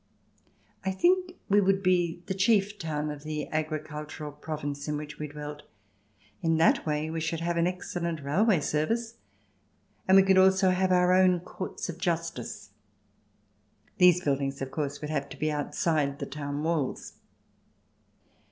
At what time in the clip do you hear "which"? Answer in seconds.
4.97-5.19